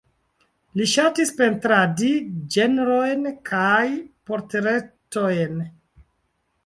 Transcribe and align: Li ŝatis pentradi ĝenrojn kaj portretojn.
Li 0.79 0.87
ŝatis 0.93 1.31
pentradi 1.41 2.09
ĝenrojn 2.55 3.29
kaj 3.51 3.85
portretojn. 4.31 5.61